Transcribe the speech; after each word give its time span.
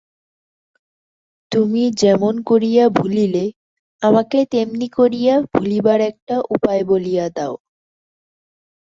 তুমি 1.51 1.83
যেমন 2.01 2.33
করিয়া 2.41 2.83
ভুলিলে, 2.89 3.45
আমাকে 4.01 4.37
তেমনি 4.51 4.87
করিয়া 4.97 5.33
ভুলিবার 5.53 5.99
একটা 6.01 6.35
উপায় 6.49 6.83
বলিয়া 6.85 7.25
দাও। 7.29 7.53